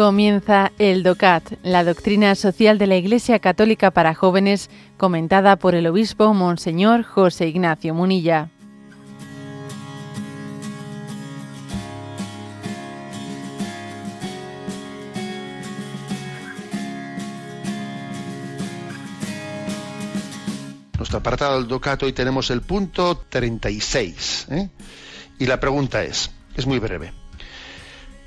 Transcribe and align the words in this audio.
Comienza 0.00 0.72
el 0.78 1.02
DOCAT, 1.02 1.58
la 1.62 1.84
doctrina 1.84 2.34
social 2.34 2.78
de 2.78 2.86
la 2.86 2.96
Iglesia 2.96 3.38
Católica 3.38 3.90
para 3.90 4.14
jóvenes, 4.14 4.70
comentada 4.96 5.56
por 5.56 5.74
el 5.74 5.86
obispo 5.86 6.32
Monseñor 6.32 7.02
José 7.02 7.48
Ignacio 7.48 7.92
Munilla. 7.92 8.48
Nuestro 20.96 21.18
apartado 21.18 21.58
del 21.58 21.68
DOCAT 21.68 22.04
hoy 22.04 22.14
tenemos 22.14 22.50
el 22.50 22.62
punto 22.62 23.22
36. 23.28 24.46
¿eh? 24.50 24.70
Y 25.38 25.44
la 25.44 25.60
pregunta 25.60 26.02
es, 26.02 26.30
es 26.56 26.66
muy 26.66 26.78
breve. 26.78 27.12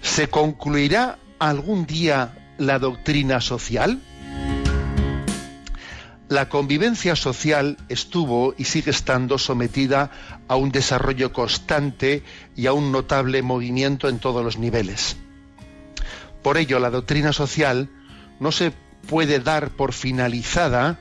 ¿Se 0.03 0.27
concluirá 0.27 1.17
algún 1.39 1.85
día 1.85 2.35
la 2.57 2.79
doctrina 2.79 3.41
social? 3.41 4.01
La 6.29 6.49
convivencia 6.49 7.15
social 7.15 7.77
estuvo 7.89 8.55
y 8.57 8.63
sigue 8.63 8.91
estando 8.91 9.37
sometida 9.37 10.09
a 10.47 10.55
un 10.55 10.71
desarrollo 10.71 11.31
constante 11.31 12.23
y 12.55 12.65
a 12.65 12.73
un 12.73 12.91
notable 12.91 13.41
movimiento 13.41 14.09
en 14.09 14.19
todos 14.19 14.43
los 14.43 14.57
niveles. 14.57 15.17
Por 16.41 16.57
ello, 16.57 16.79
la 16.79 16.89
doctrina 16.89 17.33
social 17.33 17.89
no 18.39 18.51
se 18.51 18.73
puede 19.07 19.39
dar 19.39 19.69
por 19.69 19.93
finalizada 19.93 20.99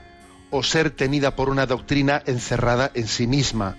o 0.50 0.62
ser 0.62 0.91
tenida 0.91 1.34
por 1.34 1.48
una 1.48 1.66
doctrina 1.66 2.22
encerrada 2.27 2.91
en 2.94 3.08
sí 3.08 3.27
misma, 3.27 3.77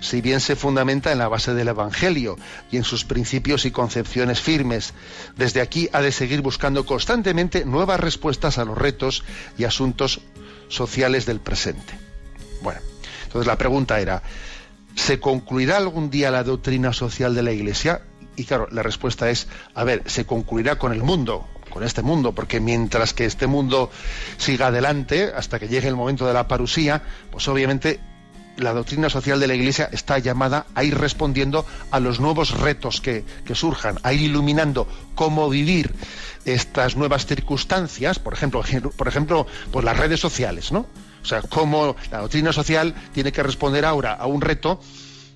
si 0.00 0.20
bien 0.20 0.40
se 0.40 0.56
fundamenta 0.56 1.12
en 1.12 1.18
la 1.18 1.28
base 1.28 1.54
del 1.54 1.68
Evangelio 1.68 2.36
y 2.70 2.76
en 2.76 2.84
sus 2.84 3.04
principios 3.04 3.64
y 3.64 3.70
concepciones 3.70 4.40
firmes. 4.40 4.94
Desde 5.36 5.60
aquí 5.60 5.88
ha 5.92 6.00
de 6.00 6.12
seguir 6.12 6.40
buscando 6.40 6.86
constantemente 6.86 7.64
nuevas 7.64 8.00
respuestas 8.00 8.58
a 8.58 8.64
los 8.64 8.76
retos 8.76 9.24
y 9.58 9.64
asuntos 9.64 10.20
sociales 10.68 11.26
del 11.26 11.40
presente. 11.40 11.94
Bueno, 12.62 12.80
entonces 13.24 13.46
la 13.46 13.58
pregunta 13.58 14.00
era, 14.00 14.22
¿se 14.94 15.20
concluirá 15.20 15.76
algún 15.76 16.10
día 16.10 16.30
la 16.30 16.44
doctrina 16.44 16.92
social 16.92 17.34
de 17.34 17.42
la 17.42 17.52
Iglesia? 17.52 18.02
Y 18.36 18.44
claro, 18.44 18.68
la 18.70 18.82
respuesta 18.82 19.30
es, 19.30 19.46
a 19.74 19.84
ver, 19.84 20.02
se 20.06 20.24
concluirá 20.24 20.76
con 20.76 20.92
el 20.92 21.02
mundo, 21.02 21.46
con 21.70 21.84
este 21.84 22.02
mundo, 22.02 22.32
porque 22.32 22.60
mientras 22.60 23.14
que 23.14 23.24
este 23.24 23.46
mundo 23.46 23.90
siga 24.38 24.68
adelante, 24.68 25.32
hasta 25.34 25.58
que 25.58 25.68
llegue 25.68 25.88
el 25.88 25.96
momento 25.96 26.26
de 26.26 26.32
la 26.32 26.48
parusía, 26.48 27.02
pues 27.30 27.46
obviamente 27.48 28.00
la 28.56 28.72
doctrina 28.72 29.10
social 29.10 29.40
de 29.40 29.46
la 29.46 29.54
Iglesia 29.54 29.88
está 29.92 30.18
llamada 30.18 30.66
a 30.74 30.84
ir 30.84 30.96
respondiendo 30.96 31.66
a 31.90 32.00
los 32.00 32.20
nuevos 32.20 32.52
retos 32.58 33.00
que, 33.00 33.24
surjan, 33.54 33.98
a 34.02 34.12
ir 34.12 34.22
iluminando 34.22 34.86
cómo 35.14 35.48
vivir 35.48 35.94
estas 36.44 36.96
nuevas 36.96 37.26
circunstancias, 37.26 38.18
por 38.18 38.34
ejemplo, 38.34 38.62
por 38.96 39.08
ejemplo, 39.08 39.46
pues 39.72 39.84
las 39.84 39.96
redes 39.96 40.20
sociales, 40.20 40.72
¿no? 40.72 40.86
O 41.22 41.26
sea, 41.26 41.40
cómo 41.42 41.96
la 42.10 42.18
doctrina 42.18 42.52
social 42.52 42.94
tiene 43.12 43.32
que 43.32 43.42
responder 43.42 43.84
ahora 43.84 44.12
a 44.12 44.26
un 44.26 44.42
reto 44.42 44.78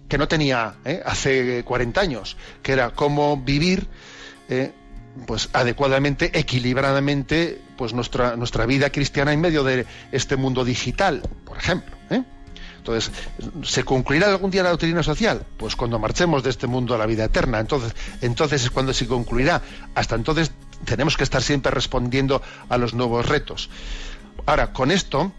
que 0.06 0.19
no 0.19 0.28
tenía 0.28 0.74
¿eh? 0.84 1.02
hace 1.05 1.64
40 1.64 2.00
años, 2.00 2.36
que 2.62 2.72
era 2.72 2.91
cómo 2.91 3.39
vivir 3.39 3.86
eh, 4.48 4.72
pues 5.27 5.48
adecuadamente, 5.52 6.39
equilibradamente, 6.39 7.61
pues 7.77 7.92
nuestra, 7.94 8.36
nuestra 8.36 8.66
vida 8.66 8.91
cristiana 8.91 9.33
en 9.33 9.41
medio 9.41 9.64
de 9.64 9.86
este 10.12 10.36
mundo 10.36 10.64
digital, 10.64 11.22
por 11.44 11.56
ejemplo. 11.56 11.96
¿eh? 12.11 12.22
Entonces, 12.89 13.13
¿se 13.65 13.85
concluirá 13.85 14.29
algún 14.29 14.51
día 14.51 14.63
la 14.63 14.71
doctrina 14.71 15.03
social? 15.03 15.45
Pues 15.59 15.77
cuando 15.77 15.99
marchemos 15.99 16.43
de 16.43 16.49
este 16.49 16.67
mundo 16.67 16.95
a 16.95 16.99
la 16.99 17.05
vida 17.05 17.25
eterna. 17.25 17.61
Entonces, 17.61 17.95
es 18.63 18.71
cuando 18.71 18.95
se 18.95 19.07
concluirá. 19.07 19.61
Hasta 19.95 20.15
entonces 20.15 20.53
tenemos 20.87 21.19
que 21.19 21.25
estar 21.25 21.43
siempre 21.43 21.71
respondiendo 21.71 22.41
a 22.71 22.79
los 22.79 22.95
nuevos 22.95 23.29
retos. 23.29 23.69
Ahora, 24.47 24.73
con 24.73 24.91
esto, 24.91 25.33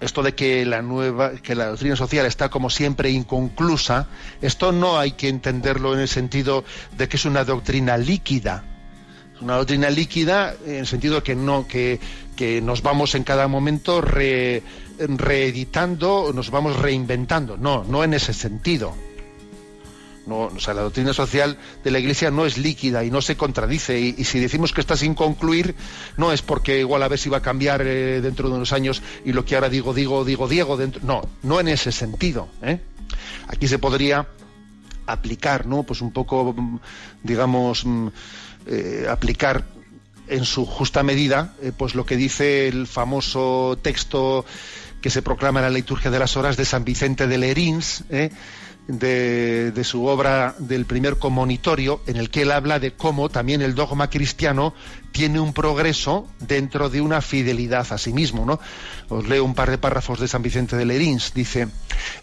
esto 0.00 0.22
de 0.22 0.36
que 0.36 0.64
la 0.64 0.80
nueva, 0.80 1.32
que 1.42 1.56
la 1.56 1.66
doctrina 1.66 1.96
social 1.96 2.24
está 2.24 2.50
como 2.50 2.70
siempre 2.70 3.10
inconclusa, 3.10 4.06
esto 4.40 4.70
no 4.70 4.96
hay 4.96 5.12
que 5.12 5.28
entenderlo 5.28 5.94
en 5.94 6.00
el 6.00 6.08
sentido 6.08 6.64
de 6.96 7.08
que 7.08 7.16
es 7.16 7.24
una 7.24 7.44
doctrina 7.44 7.98
líquida. 7.98 8.64
Una 9.40 9.56
doctrina 9.56 9.90
líquida 9.90 10.54
en 10.66 10.76
el 10.76 10.86
sentido 10.86 11.22
que 11.24 11.34
no, 11.34 11.66
que, 11.66 11.98
que 12.36 12.60
nos 12.60 12.82
vamos 12.82 13.14
en 13.14 13.24
cada 13.24 13.48
momento 13.48 14.02
re, 14.02 14.62
reeditando, 15.08 16.32
nos 16.34 16.50
vamos 16.50 16.76
reinventando. 16.76 17.56
No, 17.56 17.84
no 17.84 18.04
en 18.04 18.14
ese 18.14 18.32
sentido. 18.32 18.94
No, 20.26 20.42
o 20.42 20.60
sea, 20.60 20.74
la 20.74 20.82
doctrina 20.82 21.12
social 21.12 21.58
de 21.82 21.90
la 21.90 21.98
Iglesia 21.98 22.30
no 22.30 22.44
es 22.46 22.58
líquida 22.58 23.04
y 23.04 23.10
no 23.10 23.22
se 23.22 23.36
contradice. 23.36 23.98
Y, 23.98 24.24
si 24.24 24.38
decimos 24.38 24.72
que 24.72 24.80
está 24.80 24.96
sin 24.96 25.14
concluir, 25.14 25.74
no 26.16 26.32
es 26.32 26.42
porque 26.42 26.78
igual 26.78 27.02
a 27.02 27.08
ver 27.08 27.18
si 27.18 27.28
va 27.28 27.38
a 27.38 27.42
cambiar 27.42 27.82
eh, 27.84 28.20
dentro 28.20 28.48
de 28.48 28.56
unos 28.56 28.72
años 28.72 29.02
y 29.24 29.32
lo 29.32 29.44
que 29.44 29.54
ahora 29.54 29.68
digo, 29.68 29.94
digo, 29.94 30.24
digo, 30.24 30.46
Diego. 30.46 30.76
Dentro... 30.76 31.00
No, 31.04 31.22
no 31.42 31.58
en 31.58 31.68
ese 31.68 31.90
sentido. 31.90 32.48
¿eh? 32.62 32.80
Aquí 33.48 33.66
se 33.66 33.78
podría 33.78 34.28
aplicar, 35.06 35.66
¿no? 35.66 35.82
Pues 35.82 36.00
un 36.00 36.12
poco, 36.12 36.54
mm, 36.56 36.78
digamos, 37.24 37.84
mm, 37.84 38.08
eh, 38.66 39.06
aplicar 39.10 39.64
en 40.28 40.44
su 40.44 40.64
justa 40.64 41.02
medida, 41.02 41.54
pues 41.76 41.96
lo 41.96 42.06
que 42.06 42.14
dice 42.14 42.68
el 42.68 42.86
famoso 42.86 43.76
texto 43.82 44.44
que 45.00 45.10
se 45.10 45.22
proclama 45.22 45.60
en 45.60 45.64
la 45.64 45.70
liturgia 45.70 46.10
de 46.10 46.18
las 46.18 46.36
horas 46.36 46.56
de 46.56 46.64
San 46.64 46.84
Vicente 46.84 47.26
de 47.26 47.38
Lerins, 47.38 48.04
¿eh? 48.10 48.30
De, 48.98 49.84
su 49.84 50.06
obra 50.06 50.54
del 50.58 50.84
primer 50.84 51.18
comunitorio, 51.18 52.02
en 52.06 52.16
el 52.16 52.30
que 52.30 52.42
él 52.42 52.52
habla 52.52 52.78
de 52.78 52.92
cómo 52.92 53.28
también 53.28 53.62
el 53.62 53.74
dogma 53.74 54.10
cristiano 54.10 54.74
tiene 55.12 55.40
un 55.40 55.52
progreso 55.52 56.28
dentro 56.40 56.88
de 56.88 57.00
una 57.00 57.20
fidelidad 57.20 57.86
a 57.92 57.98
sí 57.98 58.12
mismo. 58.12 58.44
¿no? 58.44 58.60
Os 59.08 59.28
leo 59.28 59.44
un 59.44 59.54
par 59.54 59.70
de 59.70 59.78
párrafos 59.78 60.20
de 60.20 60.28
San 60.28 60.42
Vicente 60.42 60.76
de 60.76 60.84
Lerins. 60.84 61.32
Dice, 61.34 61.68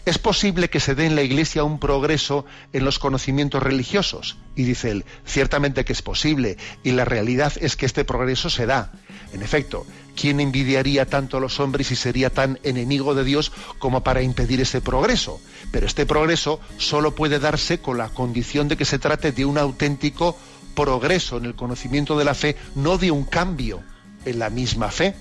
es 0.04 0.18
posible 0.18 0.68
que 0.68 0.80
se 0.80 0.94
dé 0.94 1.06
en 1.06 1.16
la 1.16 1.22
Iglesia 1.22 1.64
un 1.64 1.78
progreso 1.78 2.44
en 2.72 2.84
los 2.84 2.98
conocimientos 2.98 3.62
religiosos. 3.62 4.36
Y 4.54 4.64
dice 4.64 4.90
él, 4.90 5.04
ciertamente 5.24 5.84
que 5.84 5.92
es 5.92 6.02
posible, 6.02 6.56
y 6.82 6.92
la 6.92 7.04
realidad 7.04 7.52
es 7.60 7.76
que 7.76 7.86
este 7.86 8.04
progreso 8.04 8.50
se 8.50 8.66
da. 8.66 8.92
En 9.32 9.42
efecto, 9.42 9.86
¿quién 10.16 10.40
envidiaría 10.40 11.06
tanto 11.06 11.36
a 11.36 11.40
los 11.40 11.60
hombres 11.60 11.90
y 11.90 11.96
sería 11.96 12.30
tan 12.30 12.58
enemigo 12.62 13.14
de 13.14 13.24
Dios 13.24 13.52
como 13.78 14.02
para 14.02 14.22
impedir 14.22 14.60
ese 14.60 14.80
progreso? 14.80 15.40
Pero 15.70 15.86
este 15.86 16.06
progreso 16.06 16.57
solo 16.78 17.14
puede 17.14 17.38
darse 17.38 17.80
con 17.80 17.98
la 17.98 18.08
condición 18.08 18.68
de 18.68 18.76
que 18.76 18.84
se 18.84 18.98
trate 18.98 19.32
de 19.32 19.44
un 19.44 19.58
auténtico 19.58 20.36
progreso 20.74 21.38
en 21.38 21.44
el 21.44 21.54
conocimiento 21.54 22.18
de 22.18 22.24
la 22.24 22.34
fe, 22.34 22.56
no 22.74 22.98
de 22.98 23.10
un 23.10 23.24
cambio 23.24 23.82
en 24.24 24.38
la 24.38 24.50
misma 24.50 24.90
fe. 24.90 25.14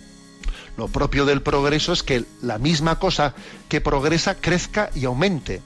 Lo 0.77 0.87
propio 0.87 1.25
del 1.25 1.41
progreso 1.41 1.93
es 1.93 2.03
que 2.03 2.25
la 2.41 2.59
misma 2.59 2.99
cosa 2.99 3.33
que 3.67 3.81
progresa 3.81 4.35
crezca 4.35 4.91
y 4.93 5.05
aumente. 5.05 5.61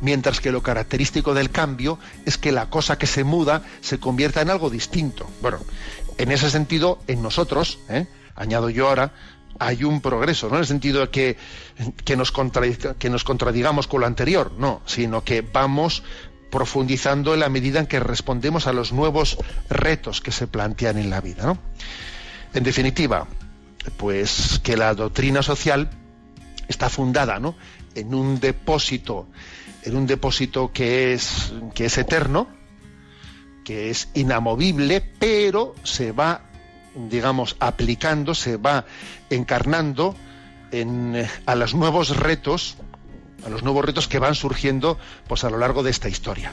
Mientras 0.00 0.40
que 0.40 0.50
lo 0.50 0.62
característico 0.62 1.34
del 1.34 1.50
cambio 1.50 1.98
es 2.24 2.38
que 2.38 2.52
la 2.52 2.70
cosa 2.70 2.96
que 2.96 3.06
se 3.06 3.24
muda 3.24 3.62
se 3.82 3.98
convierta 3.98 4.40
en 4.40 4.50
algo 4.50 4.70
distinto. 4.70 5.28
Bueno, 5.42 5.58
en 6.18 6.32
ese 6.32 6.50
sentido, 6.50 6.98
en 7.06 7.22
nosotros, 7.22 7.78
¿eh? 7.88 8.06
añado 8.34 8.70
yo 8.70 8.88
ahora, 8.88 9.12
hay 9.58 9.84
un 9.84 10.00
progreso, 10.00 10.48
no 10.48 10.56
en 10.56 10.60
el 10.60 10.66
sentido 10.66 11.00
de 11.00 11.10
que, 11.10 11.36
que, 12.04 12.16
nos 12.16 12.32
contradigamos 12.32 13.86
con 13.86 14.00
lo 14.00 14.06
anterior, 14.06 14.52
no, 14.58 14.80
sino 14.86 15.24
que 15.24 15.42
vamos 15.42 16.02
profundizando 16.52 17.32
en 17.32 17.40
la 17.40 17.48
medida 17.48 17.80
en 17.80 17.86
que 17.86 17.98
respondemos 17.98 18.66
a 18.66 18.72
los 18.72 18.92
nuevos 18.92 19.38
retos 19.70 20.20
que 20.20 20.32
se 20.32 20.46
plantean 20.46 20.98
en 20.98 21.08
la 21.08 21.22
vida. 21.22 21.44
¿no? 21.44 21.58
En 22.52 22.62
definitiva, 22.62 23.26
pues 23.96 24.60
que 24.62 24.76
la 24.76 24.94
doctrina 24.94 25.42
social 25.42 25.90
está 26.68 26.90
fundada 26.90 27.40
¿no? 27.40 27.56
en 27.94 28.14
un 28.14 28.38
depósito, 28.38 29.28
en 29.82 29.96
un 29.96 30.06
depósito 30.06 30.72
que 30.72 31.14
es, 31.14 31.54
que 31.74 31.86
es 31.86 31.96
eterno, 31.96 32.48
que 33.64 33.88
es 33.88 34.10
inamovible, 34.12 35.00
pero 35.00 35.74
se 35.84 36.12
va, 36.12 36.51
digamos, 36.94 37.56
aplicando, 37.60 38.34
se 38.34 38.56
va 38.56 38.84
encarnando 39.30 40.14
en, 40.70 41.16
eh, 41.16 41.30
a 41.46 41.54
los 41.54 41.74
nuevos 41.74 42.16
retos, 42.16 42.76
a 43.44 43.48
los 43.48 43.62
nuevos 43.62 43.84
retos 43.84 44.08
que 44.08 44.18
van 44.18 44.34
surgiendo 44.34 44.98
pues, 45.28 45.44
a 45.44 45.50
lo 45.50 45.58
largo 45.58 45.82
de 45.82 45.90
esta 45.90 46.08
historia. 46.08 46.52